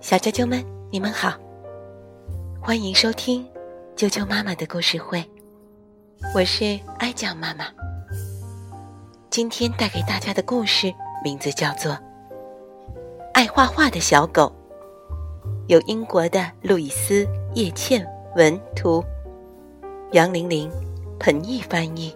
[0.00, 1.32] 小啾啾们，你们好，
[2.60, 3.46] 欢迎收听
[3.96, 5.24] 啾啾妈妈的故事会，
[6.34, 7.64] 我是爱酱妈妈。
[9.30, 10.92] 今天带给大家的故事
[11.24, 11.92] 名字叫做
[13.32, 14.42] 《爱画画的小狗》，
[15.68, 17.24] 由英国的路易斯·
[17.54, 18.06] 叶倩
[18.36, 19.02] 文图，
[20.12, 20.70] 杨玲玲、
[21.18, 22.14] 彭毅翻译，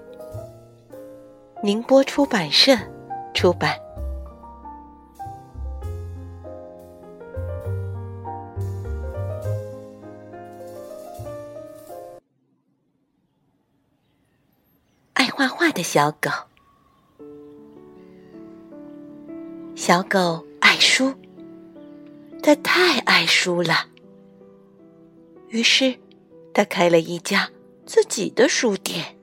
[1.63, 2.77] 宁波出版社
[3.33, 3.75] 出版。
[15.41, 16.29] 画画的小狗，
[19.75, 21.15] 小狗爱书，
[22.43, 23.87] 它太爱书了。
[25.49, 25.97] 于是，
[26.53, 27.49] 它开了一家
[27.87, 29.17] 自己的书店。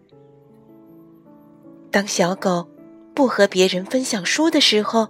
[1.91, 2.67] 当小狗
[3.13, 5.09] 不和别人分享书的时候，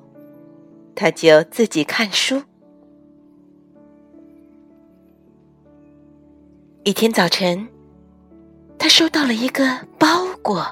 [0.93, 2.43] 它就自己看书。
[6.83, 7.65] 一天早晨。
[8.79, 9.63] 他收到了一个
[9.97, 10.63] 包裹，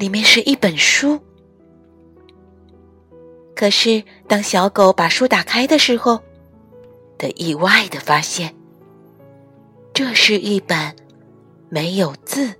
[0.00, 1.20] 里面是一本书。
[3.54, 6.18] 可是，当小狗把书打开的时候，
[7.18, 8.56] 他意外的发现，
[9.92, 10.96] 这是一本
[11.68, 12.54] 没有字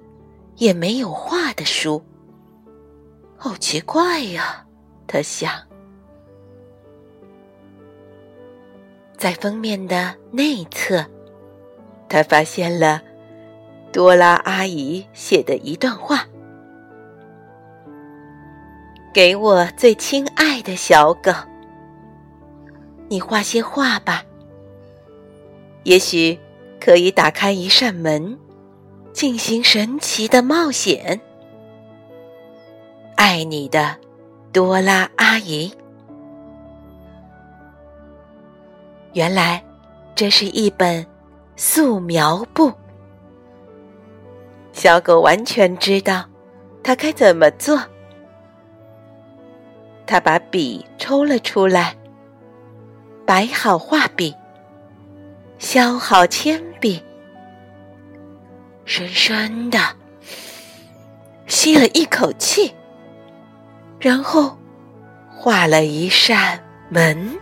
[0.57, 2.05] 也没有画的书。
[3.39, 4.67] 好奇怪呀！
[5.07, 5.51] 他想，
[9.17, 11.07] 在封面的内侧。
[12.07, 13.01] 他发现了
[13.91, 16.27] 多拉阿姨写的一段话
[19.12, 21.33] ：“给我最亲爱的小狗，
[23.08, 24.25] 你画些画吧。
[25.83, 26.39] 也许
[26.78, 28.38] 可以打开一扇门，
[29.12, 31.20] 进行神奇的冒险。
[33.16, 33.97] 爱你的
[34.53, 35.72] 多拉阿姨。”
[39.12, 39.64] 原来，
[40.14, 41.05] 这是一本。
[41.56, 42.72] 素描布，
[44.72, 46.25] 小狗完全知道
[46.82, 47.78] 它该怎么做。
[50.10, 51.94] 他把笔抽了出来，
[53.25, 54.34] 摆好画笔，
[55.60, 57.00] 削好铅笔，
[58.84, 59.78] 深深的
[61.47, 62.75] 吸了一口气，
[64.00, 64.59] 然后
[65.28, 67.38] 画了一扇门。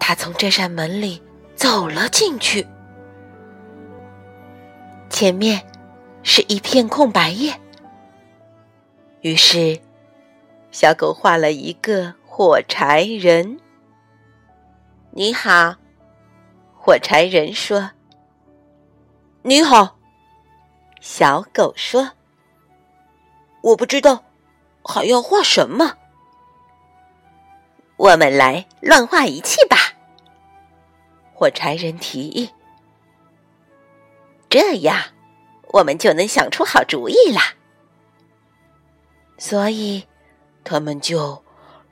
[0.00, 1.22] 他从这扇门里
[1.54, 2.66] 走了进去，
[5.08, 5.62] 前面
[6.24, 7.54] 是一片空白页。
[9.20, 9.80] 于是，
[10.70, 13.58] 小狗画了一个火柴人。
[15.10, 15.74] 你好，
[16.76, 17.90] 火柴人说
[19.42, 19.98] ：“你好。”
[21.02, 22.12] 小狗说
[23.62, 24.22] ：“我不知道
[24.84, 25.96] 还要画什么。”
[27.98, 29.76] 我们来乱画一气吧。
[31.34, 32.50] 火柴人提议
[34.48, 34.96] ：“这样，
[35.72, 37.54] 我们就能想出好主意啦。”
[39.38, 40.04] 所以，
[40.64, 41.42] 他们就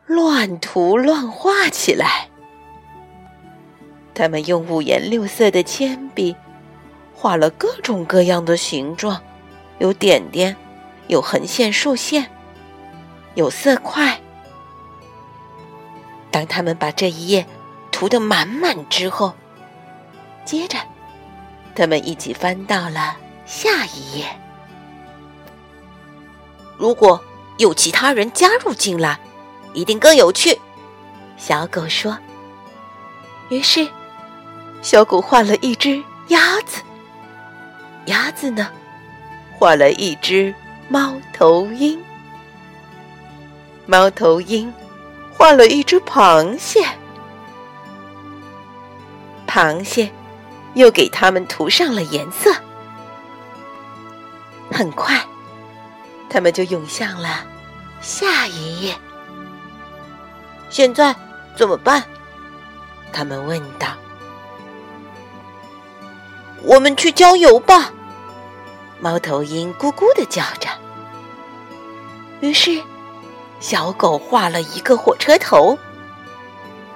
[0.05, 2.29] 乱涂乱画起来。
[4.13, 6.37] 他们用五颜六色的铅笔
[7.15, 9.23] 画了各种各样的形状，
[9.79, 10.55] 有点点，
[11.07, 12.31] 有横线、竖线，
[13.35, 14.21] 有色块。
[16.31, 17.47] 当他们把这一页。
[17.93, 19.33] 涂得满满之后，
[20.45, 20.77] 接着，
[21.75, 24.27] 他们一起翻到了下一页。
[26.77, 27.19] 如果
[27.59, 29.19] 有其他人加入进来，
[29.73, 30.59] 一定更有趣。
[31.37, 32.17] 小狗说。
[33.49, 33.89] 于是，
[34.83, 36.83] 小狗画了一只鸭子，
[38.07, 38.69] 鸭子呢，
[39.57, 40.53] 画了一只
[40.89, 42.03] 猫头鹰，
[43.87, 44.73] 猫头鹰
[45.33, 46.85] 画了一只螃蟹。
[49.47, 50.11] 螃蟹
[50.75, 52.53] 又给它们涂上了颜色。
[54.73, 55.25] 很快，
[56.29, 57.45] 他们就涌向了
[58.01, 58.95] 下一页。
[60.69, 61.15] 现在
[61.57, 62.03] 怎么办？
[63.13, 63.89] 他们问道。
[66.63, 67.93] 我们去郊游吧！
[69.01, 70.69] 猫头鹰咕咕的叫着。
[72.41, 72.83] 于是，
[73.61, 75.79] 小狗画了一个火车头。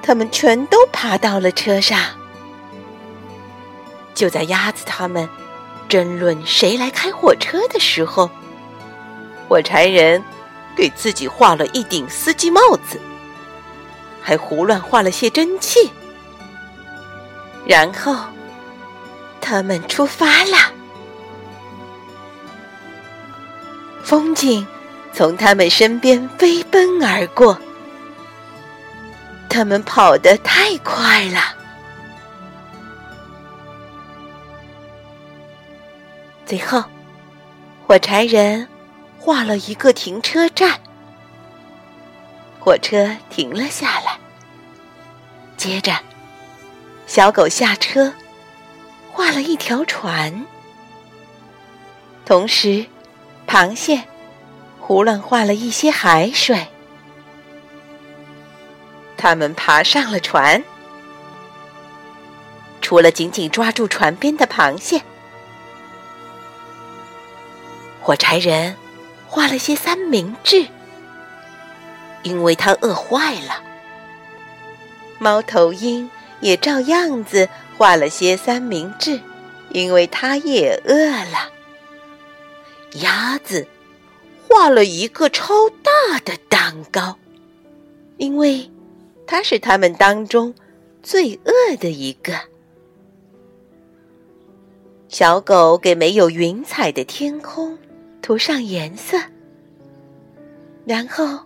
[0.03, 1.99] 他们全都爬到了车上。
[4.15, 5.29] 就在鸭子他们
[5.89, 8.31] 争论谁来开火车的时候，
[9.51, 10.23] 火柴人
[10.77, 13.01] 给自己画了一顶司机帽子，
[14.23, 15.91] 还胡乱画了些蒸汽。
[17.67, 18.15] 然后，
[19.41, 20.73] 他们出发了。
[24.05, 24.65] 风景
[25.13, 27.59] 从他们身边飞奔而过。
[29.49, 31.41] 他们跑得太快了。
[36.47, 36.85] 最后，
[37.89, 38.69] 火柴人
[39.21, 40.81] 画了一个停车站，
[42.59, 44.19] 火车停了下来。
[45.59, 45.95] 接着，
[47.07, 48.15] 小狗下车，
[49.13, 50.47] 画了一条船。
[52.25, 52.87] 同时，
[53.47, 54.05] 螃蟹
[54.79, 56.69] 胡乱画了一些海水。
[59.19, 60.65] 他们爬上了船，
[62.81, 65.03] 除了紧紧抓住船边的螃蟹，
[68.01, 68.75] 火柴人
[69.31, 70.67] 画了些三明治，
[72.25, 73.63] 因为他饿坏了。
[75.21, 76.11] 猫头鹰
[76.41, 77.49] 也照样子
[77.79, 79.21] 画了些三明治，
[79.71, 81.53] 因为它也饿了。
[83.03, 83.69] 鸭子
[84.49, 87.17] 画了一个超大的蛋糕，
[88.19, 88.69] 因为。
[89.33, 90.53] 它是他们当中
[91.05, 92.33] 最饿的一个。
[95.09, 97.79] 小狗给没有云彩的天空
[98.23, 99.19] 涂上颜色，
[100.85, 101.41] 然后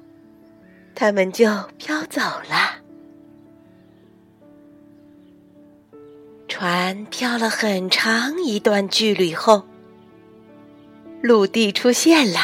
[0.95, 1.47] 他们就
[1.79, 2.83] 飘走了。
[6.49, 9.65] 船漂了很长一段距离后，
[11.23, 12.39] 陆地出现了。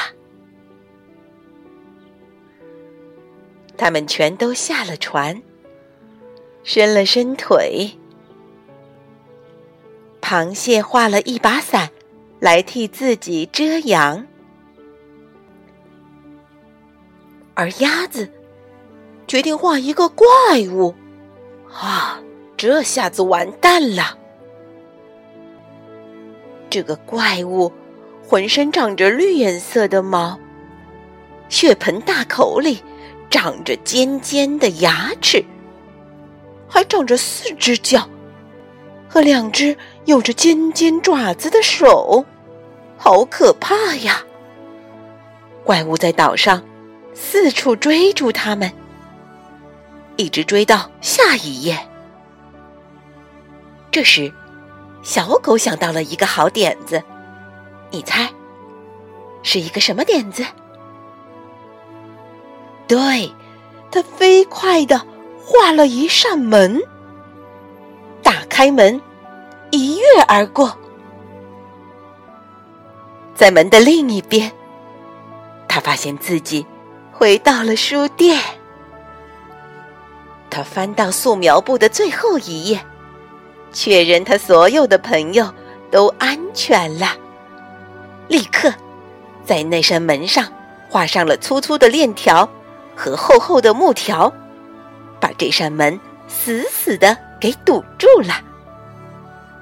[3.77, 5.41] 他们全都下了船，
[6.65, 7.93] 伸了伸腿。
[10.21, 11.91] 螃蟹画了一把伞，
[12.41, 14.27] 来替自己遮阳，
[17.55, 18.29] 而鸭子
[19.29, 20.27] 决定画一个怪
[20.73, 20.95] 物。
[21.73, 22.21] 啊，
[22.57, 24.19] 这下子完蛋了！
[26.69, 27.71] 这个怪物
[28.27, 30.41] 浑身长着绿颜色的毛，
[31.49, 32.83] 血盆大口里。
[33.31, 35.45] 长着尖尖的牙齿，
[36.69, 38.11] 还长着四只脚
[39.09, 39.77] 和两只
[40.07, 42.25] 有着尖尖爪子的手，
[42.97, 44.23] 好可怕呀！
[45.63, 46.63] 怪物在岛上
[47.15, 48.73] 四处追逐他们，
[50.17, 51.79] 一直追到下一页。
[53.91, 54.33] 这时，
[55.03, 57.03] 小狗想到了一个好点子，
[57.91, 58.29] 你猜，
[59.43, 60.45] 是一个什么点子？
[62.89, 63.33] 对，
[63.91, 65.05] 他飞快的
[65.45, 66.81] 画了一扇门，
[68.23, 69.01] 打开门，
[70.15, 70.77] 跃而过。
[73.35, 74.51] 在门的另一边，
[75.67, 76.67] 他发现自己
[77.13, 78.39] 回到了书店。
[80.51, 82.81] 他翻到素描簿的最后一页，
[83.73, 85.53] 确认他所有的朋友
[85.91, 87.17] 都安全了。
[88.29, 88.73] 立刻，
[89.45, 90.47] 在那扇门上
[90.89, 92.49] 画上了粗粗的链条。
[92.97, 94.31] 和厚厚的木条，
[95.19, 95.99] 把这扇门
[96.29, 98.35] 死死的给堵住了。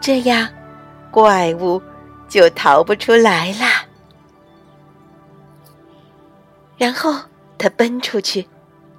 [0.00, 0.48] 这样，
[1.10, 1.82] 怪物
[2.28, 3.86] 就逃不出来啦。
[6.76, 7.20] 然后
[7.58, 8.48] 他奔出去，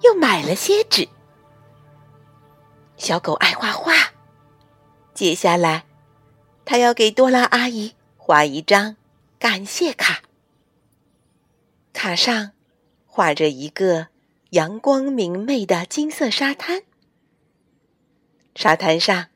[0.01, 1.07] 又买了些纸。
[2.97, 3.93] 小狗爱画画，
[5.13, 5.85] 接下来，
[6.65, 8.97] 他要给多拉阿姨画一张
[9.39, 10.21] 感谢卡。
[11.93, 12.51] 卡上
[13.05, 14.07] 画着一个。
[14.51, 16.81] 阳光明媚的金色沙滩，
[18.55, 19.27] 沙滩上，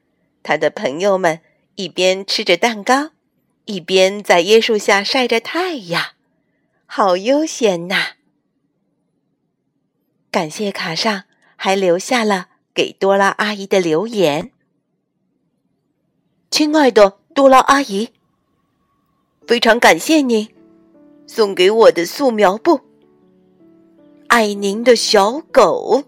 [0.42, 1.40] 他的朋友们
[1.76, 3.12] 一边吃着蛋糕，
[3.66, 6.12] 一边在椰树下晒着太阳，
[6.86, 8.14] 好悠闲呐！
[10.30, 11.24] 感谢卡上
[11.56, 14.52] 还留下了给多拉阿姨的留言
[16.52, 18.10] ：“亲爱的多拉阿姨，
[19.48, 20.54] 非常感谢您
[21.26, 22.82] 送给我的素描布。”
[24.30, 26.04] 爱您的小狗。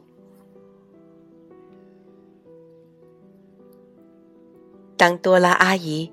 [4.97, 6.11] 当多拉阿姨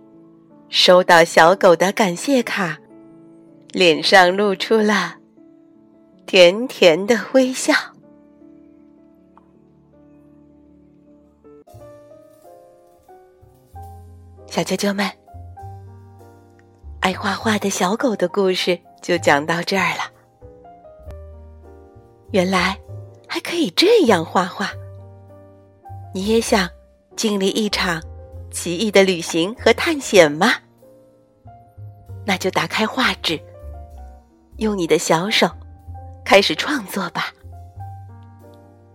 [0.69, 2.79] 收到小狗的感谢卡，
[3.73, 5.17] 脸上露出了
[6.27, 7.73] 甜甜的微笑。
[14.47, 15.11] 小啾啾们，
[17.01, 20.11] 爱画画的小狗的故事就讲到这儿了。
[22.33, 22.79] 原来
[23.27, 24.71] 还可以这样画画。
[26.15, 26.69] 你也想
[27.17, 28.03] 经历一场
[28.53, 30.53] 奇异的旅行和探险吗？
[32.25, 33.41] 那就打开画纸，
[34.59, 35.51] 用你的小手
[36.25, 37.33] 开始创作吧。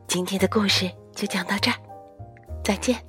[0.07, 1.75] 今天的故事就讲到这儿，
[2.63, 3.06] 再见。